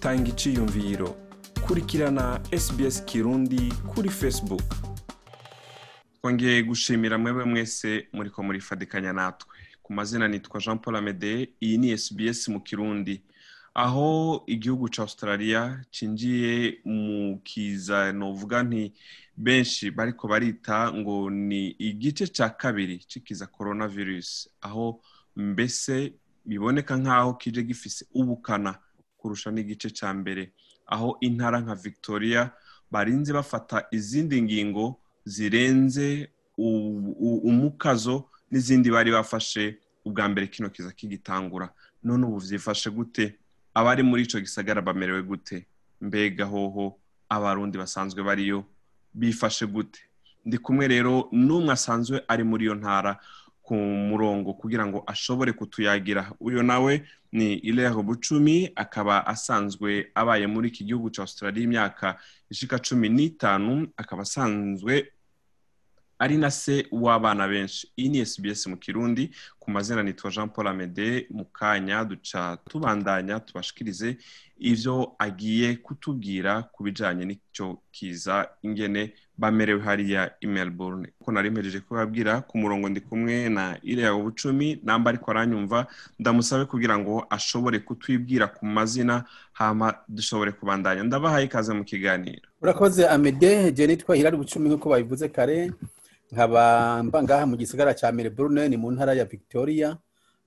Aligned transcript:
tanga 0.00 0.28
iciyumviro 0.28 1.16
kurikirana 1.66 2.40
sbs 2.58 3.04
kirundi 3.04 3.72
kuri 3.94 4.08
facebook. 4.10 4.62
Twongeye 6.20 6.62
gushimira 6.62 7.18
mwebwe 7.18 7.44
mwese 7.44 8.08
muriko 8.12 8.42
murifadikanya 8.42 9.12
natwe. 9.12 9.56
Ku 9.82 9.92
mazina 9.92 10.28
nitwa 10.28 10.60
jean 10.60 10.78
paul 10.78 10.96
amede 10.96 11.52
iyi 11.62 11.78
ni 11.78 11.98
sbs 11.98 12.48
mu 12.48 12.60
kirundi. 12.60 13.22
Aho 13.74 14.42
igihugu 14.46 14.88
ca 14.88 15.02
australia 15.02 15.84
cinjiye 15.90 16.80
mu 16.84 17.40
kiza 17.44 18.12
novuga 18.12 18.62
nti 18.62 18.92
benshi 19.36 19.90
bariko 19.90 20.28
barita 20.28 20.92
ngo 20.92 21.30
ni 21.30 21.68
igice 21.78 22.26
ca 22.26 22.48
kabiri 22.58 22.98
c'ikiza 22.98 23.46
coronavirus. 23.46 24.48
Aho 24.60 25.00
mbese 25.36 26.12
biboneka 26.44 26.96
nk'aho 26.96 27.34
kije 27.34 27.62
gifise 27.62 28.06
ubukana 28.14 28.78
kurusha 29.20 29.50
n'igice 29.52 29.90
ca 29.92 30.08
mbere. 30.14 30.52
Aho 30.88 31.16
intara 31.20 31.60
nka 31.60 31.74
victoria 31.76 32.50
barinze 32.90 33.32
bafata 33.32 33.86
izindi 33.92 34.42
ngingo 34.42 34.96
zirenze 35.24 36.28
umukazo 37.44 38.24
n'izindi 38.50 38.90
bari 38.90 39.10
bafashe 39.12 39.78
ubwa 40.04 40.28
mbere 40.28 40.46
kino 40.48 40.70
kiza 40.70 40.92
kigitangura. 40.92 41.68
None 42.02 42.24
ubu 42.26 42.38
vyifashe 42.38 42.90
gute? 42.90 43.38
Abari 43.74 44.02
muri 44.02 44.22
ico 44.22 44.40
gisagara 44.40 44.82
bamerewe 44.82 45.22
gute? 45.22 45.66
Mbega 46.00 46.44
hoho 46.44 46.98
abarundi 47.28 47.78
basanzwe 47.78 48.22
bariyo 48.22 48.64
bifashe 49.14 49.66
gute? 49.66 50.00
Ndi 50.44 50.58
kumwe 50.58 50.88
rero 50.88 51.28
n'umwe 51.32 51.72
asanzwe 51.72 52.24
ari 52.28 52.44
muri 52.44 52.64
iyo 52.64 52.74
ntara. 52.74 53.20
Ku 53.70 53.78
murongo 53.78 54.50
kugira 54.58 54.82
ngo 54.86 55.04
ashobore 55.06 55.52
kutuyagira. 55.54 56.34
Uyo 56.42 56.62
nawe 56.62 57.06
ni 57.32 57.54
Ilero 57.54 58.02
Bucumi 58.02 58.72
akaba 58.74 59.22
asanzwe 59.26 60.10
abaye 60.14 60.46
muri 60.50 60.68
iki 60.74 60.82
gihugu 60.84 61.06
ca 61.14 61.22
Australia 61.22 61.62
imyaka 61.62 62.18
ishika 62.50 62.82
cumi 62.82 63.06
n'itanu 63.08 63.86
akaba 63.96 64.22
asanzwe 64.26 65.12
ari 66.18 66.34
na 66.36 66.50
se 66.50 66.86
w'abana 66.90 67.46
benshi. 67.48 67.86
Iyi 67.96 68.08
ni 68.08 68.26
SBS 68.26 68.66
mu 68.66 68.76
kirundi. 68.76 69.30
Ku 69.70 69.74
mazina 69.74 70.02
nitwa 70.02 70.30
Jean 70.30 70.48
Paul 70.48 70.66
Amede 70.68 71.26
mu 71.30 71.44
kanya 71.44 72.04
duca 72.04 72.56
tubandanya 72.68 73.40
tubashikirize 73.40 74.16
ivyo 74.58 75.12
agiye 75.18 75.76
kutubwira 75.78 76.62
ku 76.74 76.82
bijanye 76.82 77.24
n'ico 77.24 77.78
kiza 77.92 78.48
ingene 78.62 79.12
bamerewe 79.38 79.80
hariya 79.80 80.30
i 80.40 80.46
Melbourne. 80.46 81.08
Ko 81.24 81.32
nari 81.32 81.50
mpejeje 81.50 81.80
kubabwira 81.80 82.40
ku 82.42 82.58
murongo 82.58 82.88
ndi 82.88 83.00
kumwe 83.00 83.48
na 83.48 83.78
Ilea 83.82 84.12
Bucumi 84.14 84.80
namba 84.84 85.10
ariko 85.10 85.30
aranyumva. 85.30 85.86
Ndamusabe 86.18 86.64
kugira 86.64 86.98
ngo 86.98 87.24
ashobore 87.30 87.78
kutwibwira 87.78 88.46
ku 88.50 88.66
mazina 88.66 89.24
hama 89.52 89.94
dushobore 90.08 90.52
kubandanya. 90.52 91.02
Ndabahaye 91.06 91.44
ikaze 91.46 91.72
mu 91.72 91.84
kiganiro. 91.84 92.42
Urakoze 92.62 93.06
Amede. 93.08 93.70
Nitwa 93.86 94.16
Hilary 94.16 94.36
Bucumi 94.36 94.68
nk'uko 94.68 94.90
babivuze 94.90 95.28
kare 95.28 95.72
nkaba 96.32 97.02
mba 97.02 97.22
ngaha 97.22 97.46
mu 97.46 97.56
gisagara 97.56 97.94
ca 97.94 98.12
Melbourne 98.12 98.68
ni 98.68 98.76
mu 98.76 98.90
ntara 98.90 99.14
ya 99.14 99.24
Victoria. 99.24 99.96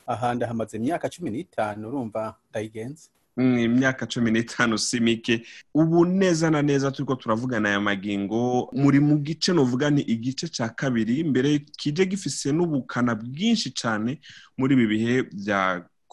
Aha 0.07 0.33
ndahamaze 0.35 0.77
imyaka 0.77 1.09
cumi 1.09 1.29
n'itanu 1.31 1.87
urumva 1.87 2.35
ndayigenze 2.49 3.09
imyaka 3.37 4.05
cumi 4.07 4.31
n'itanu 4.31 4.77
si 4.77 4.99
mike. 4.99 5.43
Ubu 5.73 6.05
neza 6.05 6.49
na 6.51 6.61
neza 6.61 6.91
turiko 6.91 7.15
turavugana 7.15 7.69
aya 7.69 7.79
magingo. 7.81 8.69
Muri 8.73 8.99
mu 8.99 9.17
gice 9.17 9.53
novuga 9.53 9.89
ni 9.89 10.01
igice 10.01 10.47
ca 10.47 10.69
kabiri 10.75 11.23
mbere 11.23 11.59
kije 11.59 12.05
gifise 12.05 12.51
n'ubukana 12.51 13.15
bwinshi 13.15 13.71
cane 13.71 14.19
muri 14.57 14.73
ibi 14.75 14.87
bihe 14.87 15.23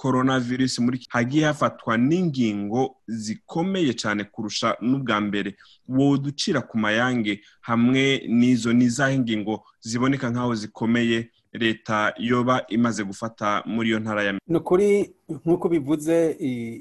vya 0.01 0.13
coronavirus 0.13 0.79
muri 0.79 1.01
hagiye 1.09 1.45
hafatwa 1.47 1.97
n'ingingo 1.99 2.97
zikomeye 3.07 3.93
cyane 3.95 4.25
kurusha 4.25 4.77
n'ubwa 4.81 5.21
mbere. 5.21 5.57
Woducira 5.89 6.61
ku 6.63 6.79
mayange 6.79 7.41
hamwe 7.61 8.23
n'izo 8.29 8.73
n'izaho 8.73 9.13
ingingo 9.13 9.63
ziboneka 9.81 10.31
nk'aho 10.31 10.55
zikomeye 10.55 11.31
leta 11.53 12.15
yoba 12.19 12.65
imaze 12.69 13.05
gufata 13.05 13.63
muri 13.67 13.89
iyo 13.89 13.99
ntara 14.01 14.23
ya 14.25 14.33
ni 14.49 14.57
ukuri 14.57 15.11
nk'uko 15.29 15.69
bivuze 15.69 16.31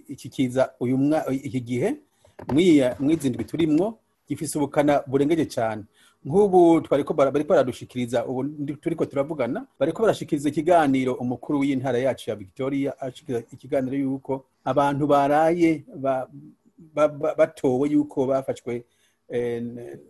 iki 0.08 0.30
kiza 0.30 0.72
uyu 0.80 0.98
iki 1.32 1.60
gihe 1.62 1.96
mwizindwi 3.00 3.44
turimwo 3.44 4.00
gifise 4.28 4.58
ubukana 4.58 5.02
burengeje 5.08 5.46
cyane. 5.46 5.84
Nk'ubu 6.26 6.82
bariko 6.90 7.14
baradushikiriza 7.48 8.26
ubu 8.26 8.44
turiko 8.82 9.06
turavugana 9.06 9.66
bariko 9.80 10.02
barashikiriza 10.04 10.50
ikiganiro 10.50 11.14
umukuru 11.14 11.60
w'intara 11.60 11.98
yacu 12.00 12.30
ya 12.30 12.36
victoria 12.36 13.00
ashikiriza 13.02 13.44
ikiganiro 13.54 13.98
yuko 13.98 14.46
abantu 14.66 15.08
baraye 15.08 15.84
batowe 17.38 17.90
yuko 17.90 18.26
bafashwe 18.28 18.84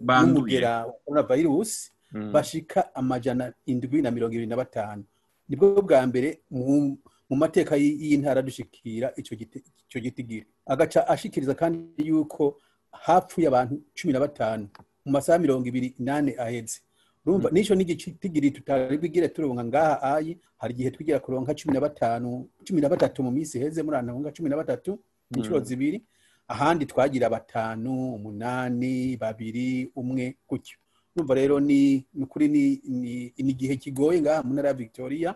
n'umugera 0.02 0.86
wa 0.86 0.94
coronavirus 1.06 1.92
bashika 2.34 2.96
amajana 2.96 3.53
indwi 3.66 4.02
na 4.02 4.12
mirongo 4.12 4.34
ibiri 4.34 4.48
na 4.50 4.56
batanu. 4.58 5.03
Nibwo 5.50 5.81
bwa 5.81 6.08
mbere 6.08 6.42
mu 6.50 7.36
mateka 7.38 7.75
y'intara 7.78 8.42
dushikira 8.42 9.14
ico 9.16 10.00
gitigiri. 10.02 10.46
Agaca 10.66 11.06
ashikiriza 11.08 11.53
kandi 11.53 11.80
yuko 12.02 12.58
hapfuye 12.92 13.48
abantu 13.48 13.81
cumi 13.94 14.14
na 14.14 14.19
batanu. 14.19 14.68
Mu 15.09 15.14
masaha 15.18 15.40
mirongo 15.42 15.66
ibiri 15.68 15.96
inane 16.00 16.36
aheze 16.38 16.80
urumva 17.25 17.50
nico 17.52 17.74
n'igitigiri 17.75 18.52
tutari 18.53 18.97
bwigire 18.97 19.28
turonka 19.34 19.64
ngaha 19.66 19.96
ayi 20.14 20.38
hari 20.62 20.74
igihe 20.74 20.90
twigira 20.94 21.20
kuronka 21.20 21.53
cumi 21.58 21.74
na 21.74 21.81
batanu 21.81 22.46
cumi 22.66 22.81
na 22.81 22.90
batatu 22.90 23.24
mu 23.25 23.31
minsi 23.34 23.58
iheze 23.58 23.81
muri 23.84 23.98
anahunga 23.98 24.31
cumi 24.31 24.50
na 24.50 24.56
batatu 24.58 25.00
inshuro 25.36 25.59
zibiri 25.59 26.02
ahandi 26.48 26.86
twagira 26.86 27.30
batanu 27.30 28.14
umunani 28.18 29.18
babiri 29.18 29.92
umwe 29.96 30.38
gutyo. 30.50 30.78
Urumva 31.16 31.34
rero 31.36 31.59
ni 31.59 32.06
ukuri 32.22 32.48
ni 32.48 33.34
igihe 33.38 33.75
kigoye 33.78 34.22
ngaha 34.22 34.42
mu 34.44 34.53
ntara 34.53 34.69
ya 34.69 34.74
victoria. 34.74 35.36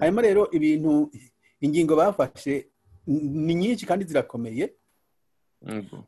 Hanyuma 0.00 0.22
rero 0.22 0.50
ibintu 0.50 1.10
ingingo 1.60 1.94
bafashe 1.96 2.66
ni 3.06 3.54
nyinshi 3.54 3.86
kandi 3.86 4.04
zirakomeye. 4.10 4.72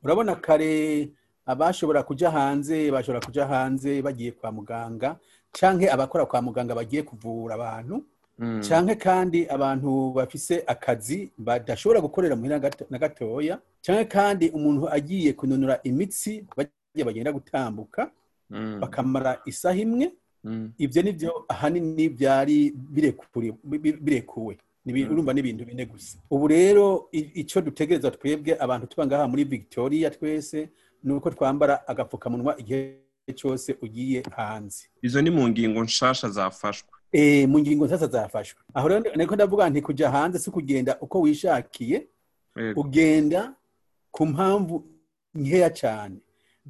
Urabona 0.02 0.34
kare 0.40 1.08
abashobora 1.46 2.02
kuja 2.02 2.30
hanze 2.30 2.90
bashobora 2.90 3.20
kuja 3.26 3.46
hanze 3.46 4.02
bagiye 4.02 4.32
kwa 4.32 4.52
muganga 4.52 5.16
canke 5.52 5.90
abakora 5.90 6.26
kwa 6.26 6.42
muganga 6.42 6.74
bagiye 6.74 7.02
kuvura 7.02 7.54
abantu 7.54 8.04
canke 8.68 8.94
kandi 8.94 9.46
abantu 9.48 10.12
bafise 10.12 10.62
akazi 10.66 11.30
badashobora 11.38 12.00
gukorera 12.00 12.36
muhira 12.36 12.60
na 12.90 12.98
gatoya 12.98 13.58
canke 13.86 14.04
kandi 14.04 14.48
umuntu 14.50 14.88
agiye 14.88 15.32
kunonora 15.32 15.80
imitsi 15.82 16.44
bagiye 16.56 17.04
bagenda 17.04 17.32
gutambuka 17.32 18.10
bakamara 18.80 19.40
isaha 19.46 19.76
imwe 19.78 20.12
ibyo 20.78 21.02
ni 21.02 21.12
byo 21.12 21.44
ahanini 21.48 22.08
byari 22.08 22.74
birekuwe 24.04 24.56
urumva 25.10 25.32
n'ibintu 25.34 25.62
bine 25.64 25.84
gusa. 25.86 26.18
Ubu 26.30 26.46
rero 26.50 27.06
icyo 27.12 27.60
dutegereza 27.62 28.10
twebwe 28.10 28.58
abantu 28.58 28.86
tuba 28.90 29.06
ngaha 29.06 29.28
muri 29.30 29.44
victoria 29.44 30.10
twese 30.10 30.68
ni 31.02 31.12
uko 31.12 31.30
twambara 31.30 31.88
agapfukamunwa 31.88 32.58
igihe 32.60 32.98
cyose 33.34 33.76
ugiye 33.82 34.22
hanze. 34.36 34.88
Izo 35.02 35.22
ni 35.22 35.30
mu 35.30 35.48
ngingo 35.48 35.82
nshasha 35.84 36.28
zafashwe. 36.28 36.88
Eh 37.12 37.48
mu 37.48 37.58
ngingo 37.58 37.86
nshasha 37.86 38.06
zafashwe. 38.06 38.60
Aho 38.74 38.88
rero 38.88 39.16
niko 39.16 39.34
ndavuga 39.34 39.70
nti 39.70 39.82
kujya 39.82 40.10
hanze 40.10 40.38
si 40.38 40.50
kugenda 40.50 40.96
uko 41.00 41.20
wishakiye 41.20 42.06
ugenda 42.76 43.54
ku 44.10 44.26
mpamvu 44.26 44.84
nkeya 45.34 45.70
cyane. 45.70 46.16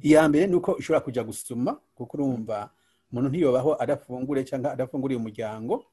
Iya 0.01 0.29
mbere 0.29 0.47
ni 0.47 0.55
uko 0.55 0.71
ushobora 0.71 1.01
kujya 1.05 1.23
gusuma 1.23 1.77
kuko 1.95 2.17
urumva 2.17 2.69
umuntu 3.11 3.29
ntiyobaho 3.29 3.75
adafungure 3.81 4.43
cyangwa 4.43 4.71
adafunguriye 4.73 5.17
umuryango. 5.19 5.85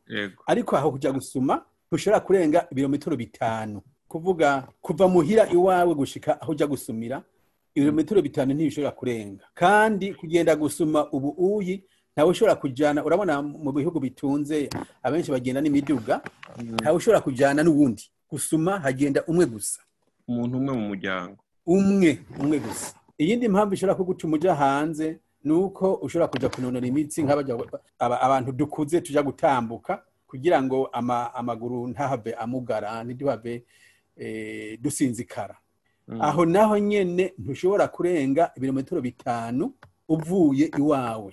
Ariko 0.46 0.76
aho 0.76 0.90
kujya 0.92 1.12
gusuma 1.12 1.64
ntushobora 1.90 2.20
kurenga 2.20 2.66
ibirometero 2.70 3.16
bitanu. 3.16 3.82
Kuvuga 4.08 4.68
kuva 4.80 5.08
muhira 5.08 5.46
iwawe 5.52 5.94
gushika 5.94 6.40
aho 6.40 6.52
ujya 6.52 6.66
gusumira 6.66 7.22
ibirometero 7.74 8.22
bitanu 8.22 8.54
ntibishobora 8.54 8.90
kurenga. 8.92 9.44
Kandi 9.54 10.14
kugenda 10.14 10.56
gusuma 10.56 11.10
ubu 11.12 11.28
uyi 11.38 11.84
ntawe 12.16 12.30
ushobora 12.30 12.56
kujyana 12.56 13.04
urabona 13.04 13.42
mu 13.42 13.72
bihugu 13.72 14.00
bitunze 14.00 14.68
abenshi 15.02 15.30
bagenda 15.30 15.60
n'imiduga 15.60 16.20
ntawe 16.58 16.96
ushobora 16.96 17.20
kujyana 17.20 17.62
n'uwundi. 17.62 18.04
Gusuma 18.30 18.78
hagenda 18.78 19.24
umwe 19.26 19.46
gusa. 19.46 19.80
Umuntu 20.28 20.58
umwe 20.58 20.72
mu 20.74 20.84
muryango. 20.90 21.38
Umwe 21.66 22.18
umwe 22.40 22.58
gusa. 22.58 22.94
Iyindi 23.18 23.48
mpamvu 23.48 23.74
ishobora 23.74 23.94
kugutuma 23.98 24.34
ujya 24.36 24.54
hanze 24.54 25.18
ni 25.44 25.52
uko 25.52 25.94
ushobora 25.94 26.28
kujya 26.28 26.48
kunonora 26.48 26.86
imitsi 26.86 27.24
abantu 27.98 28.52
dukuze 28.52 29.00
tujya 29.00 29.22
gutambuka 29.22 30.02
kugira 30.26 30.62
ngo 30.62 30.86
amaguru 31.34 31.88
ntahave 31.88 32.34
amugara 32.34 33.04
ntiduhave 33.04 33.64
dusinzikara. 34.80 35.56
Aho 36.20 36.46
naho 36.46 36.78
nyine 36.78 37.34
ntushobora 37.38 37.88
kurenga 37.88 38.50
ibirometero 38.56 39.00
bitanu 39.00 39.72
uvuye 40.08 40.70
iwawe. 40.78 41.32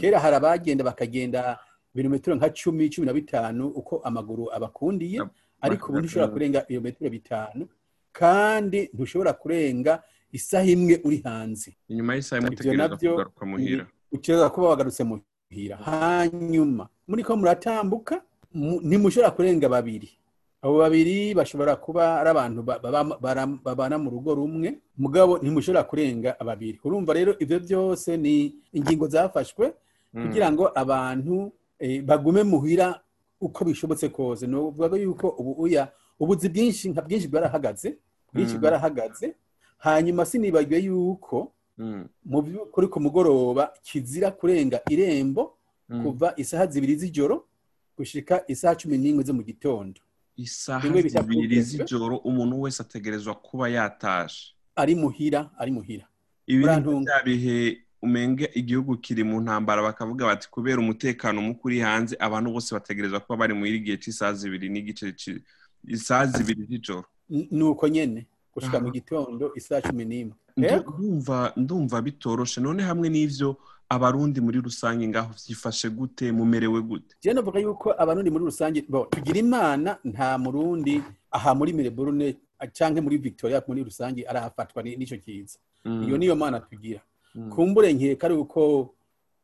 Kera 0.00 0.18
hari 0.20 0.36
abagenda 0.36 0.84
bakagenda 0.84 1.58
ibirometero 1.94 2.36
nka 2.36 2.50
cumi 2.50 2.90
cumi 2.90 3.06
na 3.06 3.12
bitanu 3.12 3.66
uko 3.68 4.00
amaguru 4.04 4.52
abakundiye 4.52 5.22
ariko 5.60 5.88
ubu 5.92 5.98
ntushobora 6.00 6.32
kurenga 6.32 6.58
ibirometero 6.68 7.10
bitanu 7.10 7.68
kandi 8.12 8.90
ntushobora 8.94 9.32
kurenga 9.32 10.02
isaha 10.32 10.64
imwe 10.66 11.00
uri 11.04 11.18
hanze. 11.24 11.76
Inyuma 11.88 12.14
y'isaha 12.14 12.40
imwe 12.42 12.50
utegereza 12.54 12.96
kugaruka 12.96 13.46
muhira. 13.46 13.86
utegereza 14.12 14.50
kuba 14.50 14.68
wagarutse 14.68 15.02
muhira. 15.04 15.76
Hanyuma 15.76 16.88
muri 17.08 17.22
ko 17.24 17.36
muratambuka 17.36 18.20
mu- 18.52 18.80
ntimushobora 18.82 19.30
kurenga 19.30 19.68
babiri. 19.68 20.08
Abo 20.66 20.78
babiri 20.82 21.34
bashobora 21.34 21.76
kuba 21.78 22.18
ari 22.20 22.28
abantu 22.34 22.60
babana 23.64 23.98
mu 23.98 24.10
rugo 24.10 24.34
rumwe. 24.34 24.78
Mugabo 24.98 25.38
ntimushobora 25.38 25.84
kurenga 25.86 26.34
babiri 26.44 26.80
urumva 26.84 27.12
rero 27.14 27.32
ivyo 27.38 27.60
byose 27.60 28.16
ni 28.16 28.54
ingingo 28.72 29.06
zafashwe 29.08 29.74
kugira 30.12 30.50
ngo 30.52 30.70
abantu 30.74 31.52
eh, 31.78 32.02
bagume 32.02 32.42
muhira 32.42 33.00
uko 33.40 33.64
bishobotse 33.64 34.08
kose. 34.08 34.46
Ni 34.46 34.56
ukuvuga 34.56 34.96
yuko 34.96 35.28
ubu 35.38 35.52
uya 35.62 35.92
ubuzi 36.20 36.48
bwinshi 36.48 36.88
nka 36.90 37.02
bwinshi 37.02 37.28
bwarahagaze 37.28 37.98
bwinshi 38.32 38.54
Mm. 38.54 38.60
bwarahagaze. 38.60 39.34
Hanyuma 39.78 40.24
sinibagiwe 40.26 40.80
yuko 40.80 41.52
Mm, 41.78 42.08
mu 42.24 42.40
by'ukuri 42.42 42.88
ku 42.88 43.00
mugoroba 43.00 43.68
kizira 43.84 44.30
kurenga 44.32 44.80
irembo 44.88 45.52
kuva 46.02 46.32
isaha 46.40 46.66
zibiri 46.66 46.96
z'ijoro 46.96 47.44
gushika 47.96 48.40
isaha 48.48 48.74
cumi 48.80 48.96
n'imwe 48.98 49.20
zo 49.24 49.36
mu 49.36 49.42
gitondo. 49.44 50.00
Isaha 50.36 50.88
zibiri 51.02 51.62
z'ijoro 51.62 52.16
umuntu 52.16 52.60
wese 52.60 52.82
ategerezwa 52.82 53.34
kuba 53.34 53.68
yatashe. 53.68 54.54
Ari 54.76 54.94
muhira 54.94 55.50
ari 55.58 55.70
muhira. 55.72 56.04
Ibi 56.46 56.64
ni 56.66 57.04
bya 57.04 57.22
bihe 57.24 57.82
umenge 58.02 58.50
igihugu 58.54 58.96
kiri 59.00 59.24
mu 59.24 59.40
ntambara 59.40 59.82
bakavuga 59.82 60.26
bati 60.26 60.48
kubera 60.50 60.78
umutekano 60.78 61.42
muke 61.42 61.60
uri 61.64 61.78
hanze 61.80 62.16
abantu 62.20 62.52
bose 62.52 62.74
bategerezwa 62.74 63.20
kuba 63.20 63.36
bari 63.36 63.54
muri 63.54 63.76
igihe 63.80 63.96
cy'isaha 63.96 64.32
zibiri 64.36 64.68
n'igice 64.68 65.14
isaha 65.88 66.26
zibiri 66.26 66.62
z'ijoro. 66.68 67.04
N- 67.30 67.48
nuko 67.50 67.88
nyene 67.88 68.26
gushika 68.54 68.76
Aha. 68.76 68.84
mu 68.86 68.92
gitondo 68.92 69.52
isaha 69.56 69.80
cumi 69.90 70.04
n'imwe. 70.04 70.34
Ndumva 70.56 71.52
ndumva 71.56 72.02
bitoroshe. 72.02 72.60
None 72.60 72.82
hamwe 72.82 73.08
n'ivyo 73.08 73.56
abarundi 73.88 74.40
muri 74.40 74.60
rusange 74.60 75.08
ngaho 75.08 75.30
vyifashe 75.46 75.90
gute 75.90 76.32
mumerewe 76.32 76.82
gute? 76.82 77.14
Jewe 77.22 77.34
navuga 77.34 77.60
yuko 77.60 77.94
abarundi 77.98 78.30
muri 78.30 78.44
rusange 78.44 78.82
tugira 79.10 79.38
imana 79.38 79.98
nta 80.04 80.38
murundi 80.38 81.02
aha 81.30 81.54
muri 81.54 81.72
Melbourne 81.72 82.36
canke 82.72 83.00
muri 83.00 83.18
Victoria 83.18 83.62
muri 83.68 83.84
rusange 83.84 84.24
arahafatwa 84.26 84.82
ni- 84.82 84.96
n'ico 84.96 85.16
kiza. 85.16 85.58
Mm, 85.84 86.02
iyo 86.08 86.18
niyo 86.18 86.36
mana 86.36 86.60
tugira. 86.60 87.00
Mm, 87.34 87.50
kumbure 87.50 87.92
nkeka 87.92 88.26
ari 88.26 88.34
uko 88.34 88.94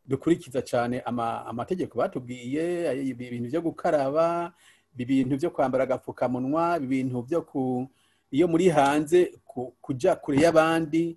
dukurikiza 0.09 0.63
cyane 0.63 1.01
ama- 1.05 1.47
amategeko 1.47 1.99
batubwiye 1.99 2.89
ay- 2.89 3.09
ibi 3.15 3.31
bintu 3.31 3.49
byo 3.49 3.61
gukaraba 3.63 4.53
ibi 4.99 5.05
bintu 5.05 5.37
byo 5.39 5.51
kwambara 5.51 5.85
agapfukamunwa 5.85 6.77
ibi 6.83 6.87
bintu 6.87 7.23
byo 7.23 7.43
ku 7.47 7.87
iyo 8.33 8.49
muri 8.49 8.69
hanze 8.69 9.39
ku- 9.47 9.71
kuja 9.81 10.17
kure 10.19 10.41
y'abandi 10.43 11.15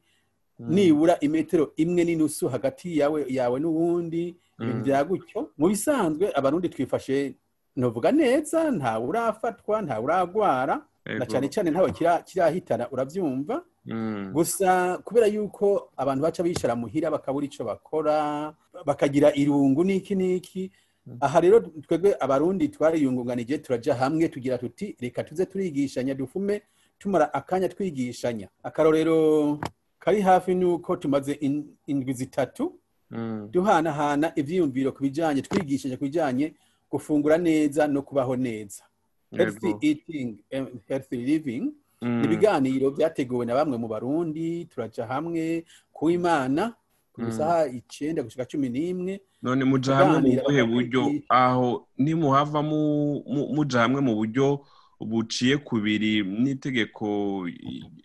nibura 0.59 1.19
imetero 1.19 1.73
imwe 1.75 2.03
n'inusu 2.03 2.47
hagati 2.49 2.97
yawe 2.99 3.25
yawe 3.29 3.59
n'uwundi 3.59 4.35
ibintu 4.59 4.77
Mm. 4.77 4.83
bya 4.83 5.03
gutyo? 5.03 5.39
Mu 5.57 5.67
bisanzwe 5.67 6.31
abarundi 6.35 6.69
twifashe 6.69 7.35
novuga 7.75 8.11
neza 8.11 8.71
ntawe 8.71 9.03
urafatwa 9.07 9.81
ntawe 9.83 10.03
uragwara 10.03 10.75
na 11.05 11.25
cyane 11.27 11.47
cyane 11.51 11.69
ntawe 11.71 11.91
kira- 11.91 12.23
kirahitana 12.23 12.87
urabyumva? 12.91 13.63
Mm, 13.85 14.31
gusa 14.33 14.97
kubera 15.05 15.27
yuko 15.27 15.91
abantu 15.97 16.21
baca 16.23 16.41
bicara 16.43 16.73
muhira 16.75 17.11
bakabura 17.11 17.45
icyo 17.45 17.65
bakora 17.67 18.53
bakagira 18.85 19.29
irungu 19.35 19.83
n'iki 19.83 20.15
n'iki 20.15 20.71
aha 21.21 21.37
rero 21.43 21.59
twebwe 21.85 22.15
abarundi 22.19 22.65
twariyungunganije 22.73 23.57
turaja 23.61 23.93
hamwe 23.93 24.25
tugira 24.31 24.57
tuti 24.57 24.95
reka 24.99 25.21
tuze 25.23 25.45
turigishanya 25.45 26.15
dufume 26.17 26.61
tumara 26.97 27.29
akanya 27.33 27.69
twigishanya. 27.69 28.47
Akarorero. 28.63 29.59
Kari 29.99 30.21
hafi 30.21 30.55
nuko 30.55 30.95
tumaze 30.95 31.33
in- 31.33 31.65
indwi 31.87 32.13
zitatu 32.13 32.73
mm, 33.11 33.49
duhanahana 33.51 34.31
ivyiyumviro 34.35 34.91
ku 34.91 35.01
bijanye 35.03 35.41
twigishanya 35.41 35.97
ku 35.97 36.03
bijanye 36.03 36.53
gufungura 36.91 37.37
neza 37.37 37.87
no 37.87 38.01
kubaho 38.01 38.35
neza. 38.35 38.83
Healthy 39.31 39.75
eating 39.81 40.37
and 40.51 40.67
healthy 40.87 41.17
living. 41.17 41.73
Mm, 42.01 42.23
ibiganiro 42.23 42.91
byateguwe 42.91 43.45
na 43.45 43.55
bamwe 43.55 43.77
mu 43.77 43.87
barundi 43.87 44.65
turaja 44.65 45.05
hamwe 45.05 45.65
ku 45.93 46.09
imana 46.09 46.73
ku 47.13 47.21
Mm. 47.21 47.29
isaha 47.29 47.67
icenda 47.67 48.23
gushika 48.23 48.45
cumi 48.45 48.69
n'imwe. 48.69 49.19
None 49.41 49.63
muja 49.65 49.95
hamwe 49.95 50.19
mu 50.21 50.41
buhe 50.43 50.63
buryo? 50.63 51.03
Aho 51.29 51.87
nimuhava 51.97 52.61
mu- 52.63 53.23
mu- 53.27 53.47
muja 53.55 53.79
hamwe 53.87 54.01
mu 54.01 54.15
buryo 54.15 54.59
buciye 54.99 55.57
kubiri 55.57 56.23
n'itegeko 56.23 57.05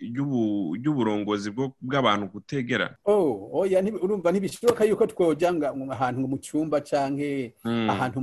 ry'ubu- 0.00 0.74
ry'uburongozi 0.76 1.50
bw'abantu 1.82 2.26
gutegera. 2.32 2.96
Oh 3.04 3.50
oya 3.52 3.82
urumva 4.02 4.32
ntibishoboka 4.32 4.84
yuko 4.84 5.06
twoja 5.06 5.52
nga- 5.52 5.74
ahantu 5.90 6.28
mu 6.28 6.38
cyumba 6.38 6.80
canke 6.80 7.54
Mm, 7.64 7.90
ahantu 7.90 8.20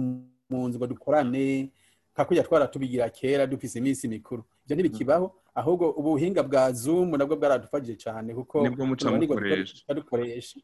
mu 0.50 0.68
nzu 0.68 0.78
ngo 0.80 0.88
dukorane 0.88 1.70
kakurya 2.14 2.44
twaratubigira 2.44 3.10
kera 3.10 3.48
dufise 3.48 3.80
iminsi 3.80 4.08
mikuru. 4.08 4.44
Ibyo 4.66 4.76
ntibikibaho 4.76 5.32
ahubwo 5.56 5.90
ubuhinga 5.96 6.44
bwa 6.44 6.72
zoom 6.74 7.16
nabwo 7.18 7.36
bwaradufashije 7.36 7.96
cyane 7.96 8.34
kuko 8.34 8.62
Nibwo 8.64 8.86
muca 8.86 9.06
mukoresha. 9.12 10.60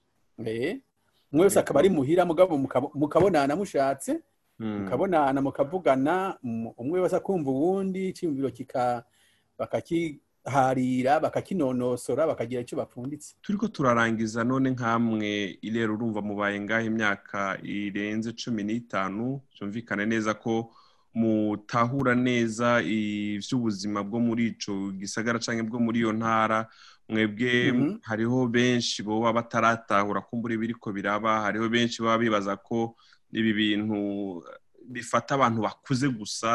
Eh, 0.45 0.79
umwe 1.31 1.43
wese 1.45 1.59
akaba 1.59 1.79
ari 1.79 1.89
muhira 1.89 2.25
mugabo 2.25 2.57
mukabo- 2.57 2.91
mukabonana 2.95 3.55
mushatse. 3.55 4.21
Mukabonana 4.59 5.41
mukavugana 5.41 6.37
mu- 6.43 6.73
umwe 6.77 6.99
wese 7.01 7.15
akumva 7.15 7.49
uwundi 7.51 8.09
icyiyumviro 8.09 8.49
kika 8.51 9.03
bakakiharira 9.57 11.19
bakakinonosora 11.19 12.27
bakagira 12.27 12.61
icyo 12.61 12.77
bapfunditse. 12.77 13.35
Turiko 13.41 13.67
turarangiza 13.67 14.43
none 14.43 14.69
nk'amwe 14.71 15.57
irero 15.61 15.93
urumva 15.95 16.21
mubaye 16.21 16.59
ngaho 16.59 16.85
imyaka 16.85 17.57
irenze 17.63 18.33
cumi 18.33 18.63
n'itanu 18.63 19.41
byumvikane 19.53 20.05
neza 20.05 20.33
ko 20.33 20.71
mutahura 21.13 22.15
neza 22.15 22.81
ivy'ubuzima 22.81 24.03
bwo 24.03 24.19
muri 24.19 24.47
ico 24.57 24.91
gisagara 24.97 25.39
canke 25.39 25.63
bwo 25.63 25.79
muri 25.79 25.99
iyo 25.99 26.11
ntara. 26.13 26.67
Mwebwe 27.09 27.71
Mhm. 27.71 27.97
hariho 28.01 28.47
benshi 28.47 29.03
boba 29.03 29.33
bataratahura 29.33 30.21
kumbura 30.23 30.53
ibiriko 30.55 30.91
biraba 30.91 31.41
hariho 31.45 31.69
benshi 31.69 32.01
baba 32.01 32.17
bibaza 32.17 32.55
ko 32.57 32.95
ibi 33.33 33.51
bintu 33.53 33.97
bifata 34.93 35.35
abantu 35.35 35.61
bakuze 35.65 36.07
gusa 36.09 36.51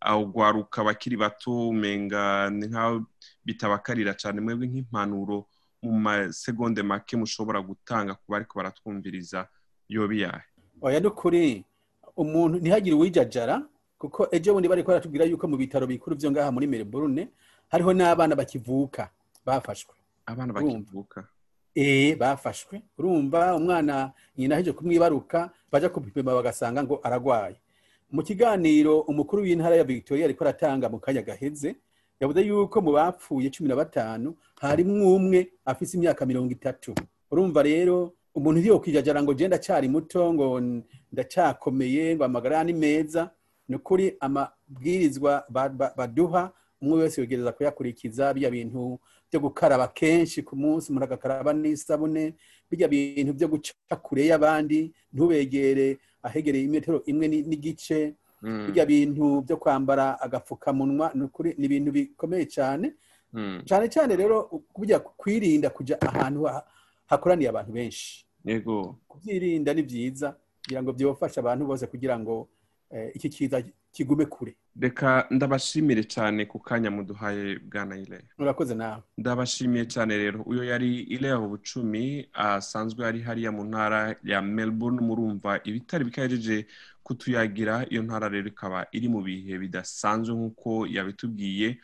ahugwaruka 0.00 0.84
bakiri 0.84 1.16
bato 1.16 1.68
umenga 1.68 2.50
ni 2.50 2.66
nk'aho 2.66 3.02
bitabakarira 3.44 4.14
cyane 4.14 4.40
mwebwe 4.40 4.66
nk'impanuro 4.68 5.46
mu 5.82 5.92
masegonde 5.98 6.82
make 6.82 7.16
mushobora 7.16 7.58
gutanga 7.60 8.14
ku 8.14 8.26
bariko 8.32 8.52
baratwumviriza 8.58 9.48
yoba 9.88 10.14
iyahe 10.14 10.46
oya 10.82 11.00
n'ukuri 11.00 11.64
umuntu 12.16 12.58
ntihagire 12.60 12.94
uwijajara 12.96 13.62
kuko 13.98 14.28
ejo 14.30 14.54
bundi 14.54 14.68
bari 14.68 14.82
baratubwira 14.82 15.24
yuko 15.24 15.44
mu 15.48 15.56
bitaro 15.56 15.86
bikuru 15.86 16.16
byo 16.18 16.30
ngaha 16.30 16.50
muri 16.54 16.66
Melbourne 16.66 17.28
hariho 17.72 17.92
n'abana 17.94 18.34
bakivuka 18.36 19.08
bafashwe. 19.46 19.94
Abana 20.26 20.52
bakivuka. 20.52 21.24
Eh 21.74 22.16
bafashwe. 22.18 22.82
Urumva 22.98 23.56
umwana 23.56 24.12
nyina 24.38 24.54
aheje 24.54 24.72
kumwibaruka 24.72 25.50
baja 25.72 25.88
kupima 25.88 26.34
bagasanga 26.34 26.82
ngo 26.84 27.00
aragwaye. 27.02 27.56
Mu 28.10 28.22
kiganiro 28.22 29.00
umukuru 29.00 29.42
w'intara 29.42 29.76
ya 29.76 29.84
Victoria 29.84 30.24
ariko 30.24 30.44
aratanga 30.44 30.88
mu 30.88 30.98
kanya 31.00 31.22
gaheze 31.22 31.76
yavuze 32.20 32.40
yuko 32.44 32.80
mu 32.80 32.92
bapfuye 32.92 33.50
cumi 33.50 33.68
na 33.68 33.76
batanu 33.76 34.36
harimwo 34.60 35.16
umwe 35.16 35.48
afise 35.64 35.96
imyaka 35.96 36.26
mirongo 36.26 36.52
itatu. 36.52 36.94
Urumva 37.30 37.62
rero 37.62 38.12
umuntu 38.34 38.60
iyo 38.60 38.78
kwijajara 38.80 39.22
ngo 39.22 39.34
je 39.34 39.48
ndacyari 39.48 39.88
muto 39.88 40.32
ngo 40.34 40.60
ndacyakomeye 41.12 42.16
ngo 42.16 42.24
amagara 42.24 42.64
ni 42.64 42.72
meza 42.72 43.30
ni 43.68 43.76
ukuri 43.76 44.16
amabwirizwa 44.20 45.44
ba- 45.48 45.68
ba- 45.68 45.92
baduha 45.96 46.52
umwe 46.82 47.02
wese 47.06 47.20
yogereza 47.20 47.52
kuyakurikiza 47.52 48.34
bya 48.34 48.50
bintu 48.50 48.98
byo 49.30 49.40
gukaraba 49.40 49.88
kenshi 49.88 50.42
ku 50.42 50.56
munsi 50.56 50.90
umuntu 50.92 51.04
agakaraba 51.06 51.52
n'isabune 51.54 52.34
bijya 52.70 52.88
bintu 52.88 53.32
byo 53.32 53.48
guca 53.48 53.96
kure 54.02 54.26
y'abandi 54.26 54.92
ntubegere 55.12 55.98
ahegereye 56.22 56.64
imetero 56.64 57.02
imwe 57.06 57.28
ni- 57.28 57.42
n'igice 57.48 58.14
Mm, 58.42 58.66
bijya 58.66 58.82
bintu 58.86 59.40
byo 59.46 59.56
kwambara 59.56 60.18
agapfukamunwa 60.20 61.12
ni 61.14 61.64
ibintu 61.66 61.92
bikomeye 61.94 62.46
cyane 62.50 62.90
mm, 63.32 63.62
cyane 63.64 63.86
cyane 63.88 64.16
rero 64.18 64.42
kujya 64.74 64.98
kwirinda 64.98 65.70
kujya 65.70 65.94
ahantu 66.02 66.42
ha- 66.50 66.66
hakoraniye 67.06 67.48
abantu 67.54 67.70
benshi. 67.72 68.26
Kubyirinda 69.08 69.70
ni 69.74 69.82
byiza 69.86 70.34
kugira 70.62 70.82
ngo 70.82 70.90
byofashe 70.92 71.38
abantu 71.40 71.66
bose 71.70 71.86
kugira 71.86 72.18
ngo 72.18 72.48
eh, 72.90 73.10
iki 73.14 73.28
kiza 73.30 73.62
kigume 73.92 74.26
kure. 74.26 74.56
Reka 74.80 75.26
ndabashimire 75.30 76.04
cyane 76.04 76.46
ku 76.48 76.58
kanya 76.58 76.90
muduhaye 76.90 77.58
bwana 77.58 77.96
ile 77.96 78.24
murakoze 78.38 78.74
nawe. 78.74 79.02
Ndabashimiye 79.18 79.84
cyane 79.86 80.16
rero. 80.16 80.42
Uyo 80.42 80.64
yari 80.64 81.00
ileho 81.12 81.48
bucumi 81.48 82.28
asanzwe 82.32 83.04
ari 83.06 83.20
hariya 83.22 83.52
mu 83.52 83.64
ntara 83.64 84.16
ya 84.24 84.42
melbourne 84.42 85.00
murumva 85.00 85.60
ibitari 85.64 86.04
bikahejeje 86.04 86.66
kutuyagira. 87.02 87.84
Iyo 87.92 88.02
ntara 88.02 88.28
rero 88.28 88.48
ikaba 88.48 88.86
iri 88.92 89.08
mu 89.08 89.20
bihe 89.22 89.58
bidasanzwe 89.60 90.32
nk'uko 90.34 90.86
yabitubwiye. 90.88 91.76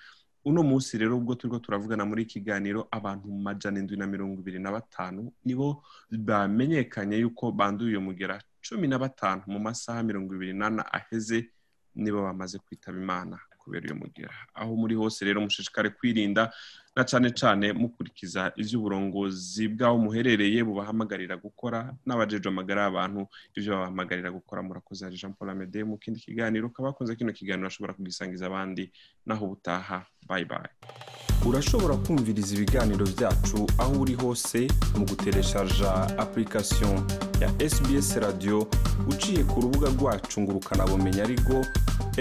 Uno 0.48 0.62
munsi 0.62 0.96
rero 0.98 1.16
ubwo 1.20 1.34
turiko 1.34 1.58
turavugana 1.60 2.04
muri 2.08 2.24
kiganiro 2.24 2.88
abantu 2.90 3.28
mu 3.28 3.36
majana 3.42 3.78
indwi 3.84 3.96
na 4.00 4.06
mirongo 4.08 4.40
ibiri 4.40 4.58
na 4.58 4.72
batanu 4.72 5.28
nibo 5.44 5.84
bamenyekanye 6.10 7.16
yuko 7.20 7.52
banduye 7.52 7.90
uyu 7.90 8.00
mugera 8.00 8.40
cumi 8.64 8.88
na 8.88 8.96
batanu 8.98 9.42
mu 9.46 9.58
masaha 9.60 10.00
mirongo 10.02 10.34
ibiri 10.34 10.54
n'ane 10.56 10.82
aheze 10.92 11.50
nibo 11.98 12.22
bamaze 12.22 12.56
kwitaba 12.64 12.96
imana 12.98 13.36
kubera 13.58 13.84
uyu 13.86 14.00
mugera 14.02 14.34
aho 14.54 14.72
muri 14.80 14.94
hose 14.94 15.20
rero 15.26 15.40
mushishikare 15.44 15.90
kwirinda 15.90 16.42
na 16.98 17.04
cane 17.04 17.30
cane 17.30 17.72
mukurikiza 17.72 18.52
ivy'uburongozi 18.58 19.68
bw'aho 19.70 19.98
muherereye 20.02 20.64
bubahamagarira 20.66 21.36
gukora 21.38 21.94
n'abajejwe 22.06 22.48
amagara 22.50 22.82
y'abantu 22.82 23.22
ivyo 23.54 23.70
babahamagarira 23.72 24.30
gukora. 24.34 24.62
Murakoze 24.66 25.04
hari 25.06 25.16
jean 25.16 25.32
paul 25.32 25.50
amede 25.50 25.84
mu 25.84 25.94
kindi 25.98 26.18
kiganiro 26.20 26.66
ukaba 26.66 26.88
wakoze 26.88 27.14
kino 27.16 27.32
kiganiro 27.32 27.68
ashobora 27.70 27.94
kugisangiza 27.94 28.46
abandi 28.46 28.90
naho 29.26 29.44
ubutaha. 29.46 30.02
Bye 30.28 30.44
bye. 30.44 30.68
Urashobora 31.46 31.94
kumviriza 31.96 32.54
ibiganiro 32.56 33.06
byacu 33.06 33.66
aho 33.78 33.92
uri 34.02 34.14
hose 34.14 34.66
mu 34.98 35.06
gutereshaja 35.06 36.18
application 36.18 37.06
ya 37.40 37.48
sbs 37.70 38.16
radio 38.16 38.66
uciye 39.08 39.44
ku 39.44 39.60
rubuga 39.60 39.88
rwacu 39.94 40.40
ngo 40.42 40.52
ukanabumenya 40.58 41.22
ariko 41.22 41.62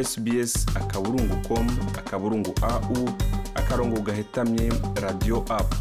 sbs 0.03 0.67
akaburungu 0.77 1.35
com 1.47 1.65
akaburungu 1.97 2.53
au 2.61 3.09
akarongo 3.67 3.99
gahetamye 4.01 4.71
radio 5.01 5.43
app 5.49 5.73